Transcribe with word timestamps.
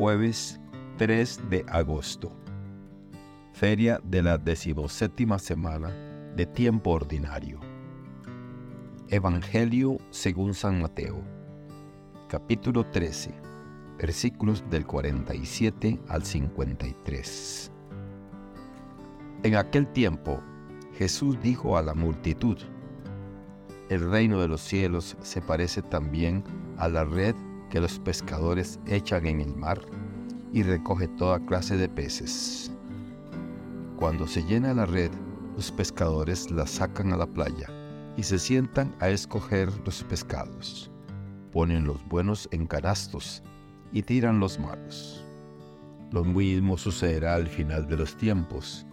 jueves 0.00 0.58
3 0.96 1.50
de 1.50 1.62
agosto, 1.68 2.32
feria 3.52 4.00
de 4.02 4.22
la 4.22 4.38
decimoséptima 4.38 5.38
semana 5.38 5.90
de 6.34 6.46
tiempo 6.46 6.92
ordinario. 6.92 7.60
Evangelio 9.08 9.98
según 10.08 10.54
San 10.54 10.80
Mateo, 10.80 11.22
capítulo 12.30 12.86
13, 12.86 13.34
versículos 13.98 14.64
del 14.70 14.86
47 14.86 16.00
al 16.08 16.24
53. 16.24 17.70
En 19.42 19.54
aquel 19.54 19.86
tiempo, 19.86 20.40
Jesús 20.94 21.38
dijo 21.42 21.76
a 21.76 21.82
la 21.82 21.92
multitud, 21.92 22.56
el 23.90 24.10
reino 24.10 24.40
de 24.40 24.48
los 24.48 24.62
cielos 24.62 25.18
se 25.20 25.42
parece 25.42 25.82
también 25.82 26.42
a 26.78 26.88
la 26.88 27.04
red 27.04 27.34
que 27.70 27.80
los 27.80 27.98
pescadores 28.00 28.78
echan 28.86 29.26
en 29.26 29.40
el 29.40 29.56
mar 29.56 29.80
y 30.52 30.62
recoge 30.62 31.08
toda 31.08 31.44
clase 31.46 31.76
de 31.76 31.88
peces. 31.88 32.70
Cuando 33.96 34.26
se 34.26 34.42
llena 34.42 34.74
la 34.74 34.86
red, 34.86 35.10
los 35.56 35.70
pescadores 35.70 36.50
la 36.50 36.66
sacan 36.66 37.12
a 37.12 37.16
la 37.16 37.26
playa 37.26 37.68
y 38.16 38.22
se 38.22 38.38
sientan 38.38 38.94
a 39.00 39.08
escoger 39.08 39.70
los 39.84 40.02
pescados. 40.04 40.90
Ponen 41.52 41.84
los 41.84 42.06
buenos 42.08 42.48
en 42.52 42.66
canastos 42.66 43.42
y 43.92 44.02
tiran 44.02 44.40
los 44.40 44.58
malos. 44.58 45.24
Lo 46.12 46.24
mismo 46.24 46.76
sucederá 46.76 47.34
al 47.34 47.46
final 47.46 47.86
de 47.86 47.96
los 47.96 48.16
tiempos. 48.16 48.86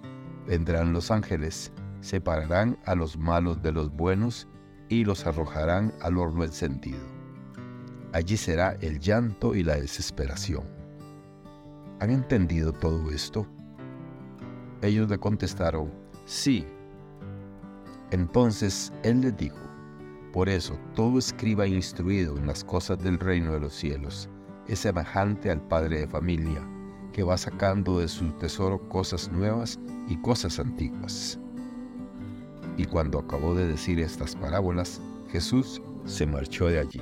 Vendrán 0.46 0.94
los 0.94 1.10
ángeles, 1.10 1.72
separarán 2.02 2.78
a 2.86 2.96
los 2.96 3.18
malos 3.18 3.62
de 3.62 3.72
los 3.72 3.92
buenos 3.92 4.48
y 4.90 5.04
los 5.04 5.26
arrojarán 5.26 5.94
al 6.02 6.18
horno 6.18 6.44
encendido. 6.44 7.17
Allí 8.14 8.38
será 8.38 8.78
el 8.82 9.00
llanto 9.00 9.56
y 9.56 9.64
la 9.64 9.76
desesperación. 9.76 10.64
¿Han 12.00 12.10
entendido 12.10 12.72
todo 12.72 13.10
esto? 13.12 13.48
Ellos 14.82 15.10
le 15.10 15.18
contestaron, 15.18 15.92
sí. 16.26 16.66
Entonces 18.12 18.94
él 19.04 19.22
les 19.22 19.36
dijo, 19.36 19.58
por 20.32 20.50
eso 20.50 20.78
todo 20.96 21.18
escriba 21.18 21.68
instruido 21.68 22.38
en 22.38 22.48
las 22.48 22.64
cosas 22.64 23.00
del 23.00 23.20
reino 23.20 23.54
de 23.54 23.60
los 23.60 23.74
cielos 23.74 24.30
es 24.68 24.80
semejante 24.80 25.50
al 25.50 25.62
padre 25.62 26.02
de 26.02 26.08
familia, 26.08 26.62
que 27.14 27.24
va 27.24 27.38
sacando 27.38 28.00
de 28.00 28.08
su 28.08 28.32
tesoro 28.34 28.88
cosas 28.90 29.32
nuevas 29.32 29.80
y 30.08 30.18
cosas 30.18 30.60
antiguas. 30.60 31.40
Y 32.76 32.86
cuando 32.86 33.20
acabó 33.20 33.56
de 33.56 33.66
decir 33.66 34.00
estas 34.00 34.36
parábolas, 34.36 35.02
Jesús 35.30 35.82
se 36.06 36.28
marchó 36.28 36.68
de 36.68 36.80
allí. 36.80 37.02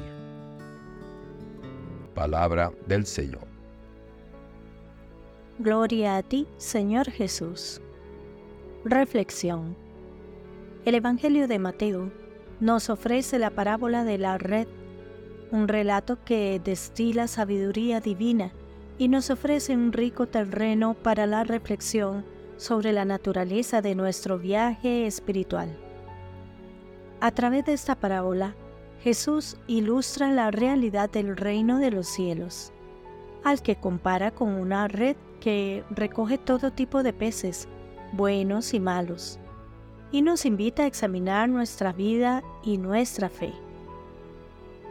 Palabra 2.15 2.71
del 2.87 3.05
Señor. 3.05 3.45
Gloria 5.59 6.15
a 6.15 6.23
ti, 6.23 6.47
Señor 6.57 7.11
Jesús. 7.11 7.81
Reflexión. 8.85 9.75
El 10.85 10.95
Evangelio 10.95 11.49
de 11.49 11.59
Mateo 11.59 12.11
nos 12.61 12.89
ofrece 12.89 13.37
la 13.37 13.49
parábola 13.49 14.05
de 14.05 14.17
la 14.17 14.37
red, 14.37 14.67
un 15.51 15.67
relato 15.67 16.23
que 16.23 16.61
destila 16.63 17.27
sabiduría 17.27 17.99
divina 17.99 18.53
y 18.97 19.09
nos 19.09 19.29
ofrece 19.29 19.75
un 19.75 19.91
rico 19.91 20.27
terreno 20.27 20.93
para 20.93 21.25
la 21.25 21.43
reflexión 21.43 22.25
sobre 22.55 22.93
la 22.93 23.03
naturaleza 23.03 23.81
de 23.81 23.93
nuestro 23.93 24.39
viaje 24.39 25.05
espiritual. 25.05 25.77
A 27.19 27.31
través 27.31 27.65
de 27.65 27.73
esta 27.73 27.95
parábola, 27.95 28.55
Jesús 29.05 29.55
ilustra 29.67 30.31
la 30.31 30.49
realidad 30.49 31.11
del 31.11 31.37
reino 31.37 31.77
de 31.77 31.91
los 31.91 32.07
cielos, 32.07 32.73
al 33.43 33.61
que 33.61 33.75
compara 33.75 34.31
con 34.31 34.55
una 34.55 34.87
red 34.87 35.15
que 35.39 35.83
recoge 35.91 36.39
todo 36.39 36.71
tipo 36.71 37.03
de 37.03 37.13
peces, 37.13 37.67
buenos 38.13 38.73
y 38.73 38.79
malos, 38.79 39.37
y 40.11 40.23
nos 40.23 40.43
invita 40.43 40.81
a 40.81 40.87
examinar 40.87 41.47
nuestra 41.49 41.93
vida 41.93 42.41
y 42.63 42.79
nuestra 42.79 43.29
fe. 43.29 43.53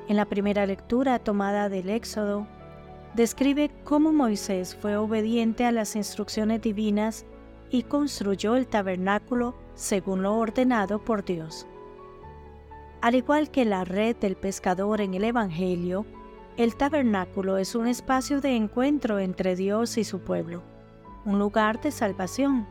En 0.07 0.15
la 0.15 0.27
primera 0.27 0.65
lectura 0.65 1.19
tomada 1.19 1.69
del 1.69 1.91
Éxodo, 1.91 2.47
describe 3.17 3.73
cómo 3.83 4.13
Moisés 4.13 4.77
fue 4.77 4.97
obediente 4.97 5.65
a 5.65 5.73
las 5.73 5.97
instrucciones 5.97 6.63
divinas 6.63 7.27
y 7.69 7.83
construyó 7.83 8.55
el 8.55 8.69
tabernáculo 8.69 9.57
según 9.75 10.23
lo 10.23 10.37
ordenado 10.37 11.05
por 11.05 11.25
Dios. 11.25 11.67
Al 13.05 13.15
igual 13.15 13.51
que 13.51 13.67
la 13.67 13.85
red 13.85 14.17
del 14.17 14.35
pescador 14.35 15.03
en 15.03 15.13
el 15.13 15.25
Evangelio, 15.25 16.07
el 16.57 16.75
tabernáculo 16.75 17.59
es 17.59 17.75
un 17.75 17.87
espacio 17.87 18.41
de 18.41 18.57
encuentro 18.57 19.19
entre 19.19 19.57
Dios 19.57 19.99
y 19.99 20.05
su 20.05 20.21
pueblo, 20.21 20.63
un 21.27 21.39
lugar 21.39 21.83
de 21.83 21.91
salvación 21.91 22.67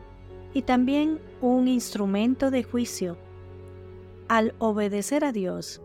y 0.52 0.62
también 0.62 1.20
un 1.40 1.68
instrumento 1.68 2.50
de 2.50 2.64
juicio. 2.64 3.16
Al 4.26 4.56
obedecer 4.58 5.24
a 5.24 5.30
Dios, 5.30 5.80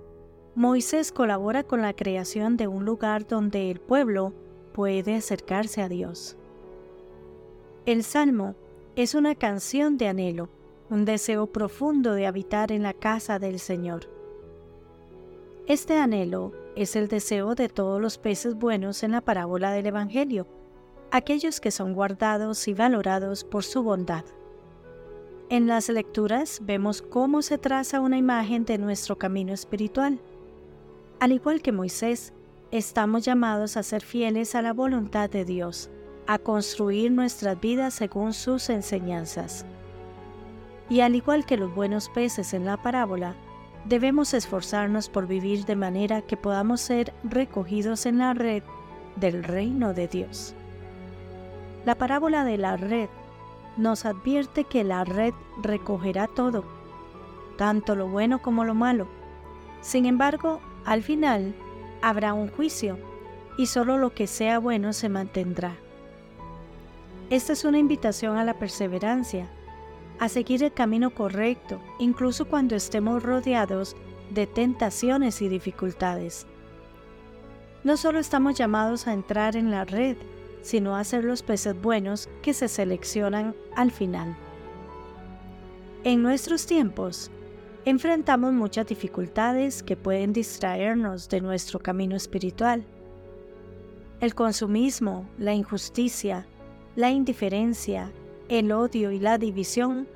Moisés 0.56 1.12
colabora 1.12 1.62
con 1.62 1.84
la 1.84 1.94
creación 1.94 2.58
de 2.58 2.68
un 2.68 2.86
lugar 2.86 3.28
donde 3.28 3.70
el 3.70 3.80
pueblo 3.80 4.34
puede 4.74 5.14
acercarse 5.14 5.84
a 5.84 5.90
Dios. 5.90 6.38
El 7.86 8.04
Salmo 8.04 8.56
es 8.96 9.14
una 9.14 9.36
canción 9.36 10.00
de 10.00 10.08
anhelo, 10.08 10.50
un 10.90 11.06
deseo 11.06 11.46
profundo 11.46 12.16
de 12.16 12.26
habitar 12.26 12.72
en 12.72 12.82
la 12.82 12.96
casa 12.96 13.38
del 13.38 13.60
Señor. 13.60 14.18
Este 15.70 16.00
anhelo 16.00 16.52
es 16.76 16.96
el 16.96 17.08
deseo 17.08 17.54
de 17.54 17.70
todos 17.70 18.02
los 18.02 18.18
peces 18.18 18.56
buenos 18.56 19.04
en 19.04 19.12
la 19.12 19.22
parábola 19.22 19.72
del 19.72 19.86
Evangelio, 19.86 20.48
aquellos 21.12 21.62
que 21.62 21.70
son 21.70 21.94
guardados 21.94 22.68
y 22.68 22.74
valorados 22.74 23.44
por 23.44 23.64
su 23.64 23.84
bondad. 23.84 24.26
En 25.48 25.68
las 25.68 25.88
lecturas 25.90 26.60
vemos 26.64 27.04
cómo 27.04 27.44
se 27.44 27.60
traza 27.60 28.00
una 28.00 28.18
imagen 28.18 28.66
de 28.66 28.80
nuestro 28.80 29.20
camino 29.20 29.54
espiritual. 29.54 30.20
Al 31.20 31.34
igual 31.34 31.62
que 31.62 31.72
Moisés, 31.72 32.34
estamos 32.72 33.24
llamados 33.24 33.78
a 33.78 33.84
ser 33.84 34.02
fieles 34.02 34.56
a 34.56 34.64
la 34.64 34.74
voluntad 34.74 35.30
de 35.30 35.46
Dios, 35.46 35.92
a 36.26 36.40
construir 36.40 37.12
nuestras 37.12 37.62
vidas 37.62 37.94
según 37.94 38.34
sus 38.34 38.72
enseñanzas. 38.72 39.68
Y 40.90 41.02
al 41.02 41.14
igual 41.14 41.46
que 41.46 41.58
los 41.58 41.76
buenos 41.76 42.10
peces 42.10 42.56
en 42.56 42.66
la 42.66 42.82
parábola, 42.82 43.36
debemos 43.86 44.34
esforzarnos 44.34 45.10
por 45.10 45.28
vivir 45.28 45.66
de 45.66 45.76
manera 45.76 46.22
que 46.22 46.38
podamos 46.38 46.82
ser 46.82 47.14
recogidos 47.24 48.06
en 48.06 48.18
la 48.18 48.34
red 48.34 48.64
del 49.16 49.44
reino 49.44 49.94
de 49.94 50.08
Dios. 50.08 50.54
La 51.86 51.96
parábola 51.96 52.44
de 52.44 52.58
la 52.58 52.78
red 52.78 53.10
nos 53.78 54.06
advierte 54.06 54.66
que 54.66 54.84
la 54.84 55.06
red 55.06 55.34
recogerá 55.62 56.28
todo, 56.28 56.64
tanto 57.58 57.96
lo 57.96 58.08
bueno 58.08 58.42
como 58.42 58.66
lo 58.66 58.76
malo. 58.76 59.08
Sin 59.82 60.06
embargo, 60.06 60.60
al 60.86 61.04
final 61.04 61.54
habrá 62.02 62.34
un 62.34 62.50
juicio 62.50 62.98
y 63.58 63.66
solo 63.66 63.98
lo 63.98 64.14
que 64.14 64.28
sea 64.28 64.60
bueno 64.60 64.94
se 64.94 65.10
mantendrá. 65.10 65.76
Esta 67.30 67.54
es 67.54 67.64
una 67.64 67.78
invitación 67.78 68.38
a 68.38 68.44
la 68.44 68.56
perseverancia, 68.56 69.48
a 70.20 70.30
seguir 70.30 70.64
el 70.64 70.74
camino 70.74 71.12
correcto, 71.12 71.80
incluso 71.98 72.46
cuando 72.46 72.76
estemos 72.76 73.24
rodeados 73.24 73.96
de 74.32 74.48
tentaciones 74.48 75.42
y 75.42 75.50
dificultades. 75.50 76.46
No 77.84 77.96
solo 77.98 78.20
estamos 78.20 78.56
llamados 78.56 79.08
a 79.08 79.14
entrar 79.14 79.56
en 79.56 79.72
la 79.72 79.86
red, 79.86 80.18
sino 80.62 80.96
a 80.96 81.04
ser 81.04 81.24
los 81.24 81.42
peces 81.42 81.80
buenos 81.82 82.30
que 82.42 82.54
se 82.54 82.68
seleccionan 82.68 83.56
al 83.76 83.92
final. 83.92 84.36
En 86.04 86.22
nuestros 86.22 86.66
tiempos, 86.66 87.32
enfrentamos 87.86 88.54
muchas 88.54 88.88
dificultades 88.88 89.84
que 89.84 89.96
pueden 89.96 90.34
distraernos 90.34 91.30
de 91.30 91.42
nuestro 91.42 91.80
camino 91.80 92.16
espiritual. 92.16 92.84
El 94.20 94.36
consumismo, 94.36 95.30
la 95.38 95.54
injusticia, 95.54 96.46
la 96.96 97.10
indiferencia, 97.10 98.12
el 98.50 98.72
odio 98.72 99.12
y 99.12 99.20
la 99.20 99.38
división 99.38 100.08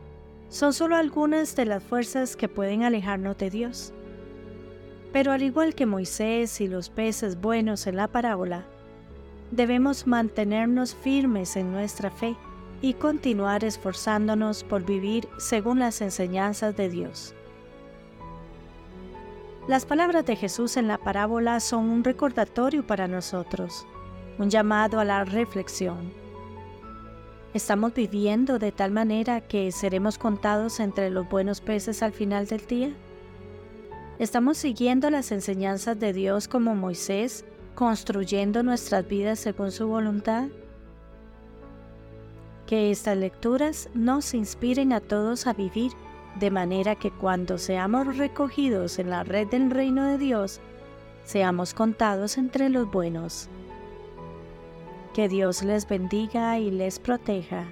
son 0.49 0.73
solo 0.73 0.95
algunas 0.95 1.55
de 1.55 1.65
las 1.65 1.83
fuerzas 1.83 2.35
que 2.35 2.49
pueden 2.49 2.83
alejarnos 2.83 3.37
de 3.37 3.51
Dios. 3.51 3.93
Pero 5.11 5.31
al 5.31 5.43
igual 5.43 5.75
que 5.75 5.85
Moisés 5.85 6.59
y 6.59 6.67
los 6.67 6.89
peces 6.89 7.39
buenos 7.39 7.85
en 7.85 7.95
la 7.95 8.07
parábola, 8.07 8.65
debemos 9.51 10.07
mantenernos 10.07 10.95
firmes 10.95 11.55
en 11.55 11.71
nuestra 11.71 12.09
fe 12.09 12.35
y 12.81 12.95
continuar 12.95 13.63
esforzándonos 13.63 14.63
por 14.63 14.83
vivir 14.83 15.27
según 15.37 15.77
las 15.77 16.01
enseñanzas 16.01 16.75
de 16.75 16.89
Dios. 16.89 17.35
Las 19.67 19.85
palabras 19.85 20.25
de 20.25 20.35
Jesús 20.35 20.75
en 20.75 20.87
la 20.87 20.97
parábola 20.97 21.59
son 21.59 21.87
un 21.87 22.03
recordatorio 22.03 22.85
para 22.85 23.07
nosotros, 23.07 23.85
un 24.39 24.49
llamado 24.49 24.99
a 24.99 25.05
la 25.05 25.23
reflexión 25.23 26.22
¿Estamos 27.53 27.93
viviendo 27.93 28.57
de 28.57 28.71
tal 28.71 28.89
manera 28.89 29.39
que 29.39 29.71
seremos 29.71 30.17
contados 30.17 30.79
entre 30.79 31.11
los 31.11 31.29
buenos 31.29 31.61
peces 31.61 32.01
al 32.01 32.11
final 32.11 32.47
del 32.47 32.65
día? 32.65 32.91
¿Estamos 34.17 34.57
siguiendo 34.57 35.11
las 35.11 35.31
enseñanzas 35.31 35.99
de 35.99 36.13
Dios 36.13 36.47
como 36.47 36.73
Moisés 36.73 37.45
construyendo 37.75 38.63
nuestras 38.63 39.07
vidas 39.07 39.39
según 39.39 39.71
su 39.71 39.87
voluntad? 39.87 40.47
Que 42.65 42.89
estas 42.89 43.17
lecturas 43.17 43.87
nos 43.93 44.33
inspiren 44.33 44.91
a 44.91 44.99
todos 44.99 45.45
a 45.45 45.53
vivir 45.53 45.91
de 46.39 46.49
manera 46.49 46.95
que 46.95 47.11
cuando 47.11 47.59
seamos 47.59 48.17
recogidos 48.17 48.97
en 48.97 49.11
la 49.11 49.23
red 49.23 49.47
del 49.47 49.69
reino 49.69 50.07
de 50.07 50.17
Dios, 50.17 50.59
seamos 51.23 51.75
contados 51.75 52.39
entre 52.39 52.69
los 52.69 52.89
buenos. 52.89 53.47
Que 55.13 55.29
Dios 55.29 55.61
les 55.61 55.87
bendiga 55.87 56.57
y 56.57 56.71
les 56.71 56.97
proteja. 56.97 57.67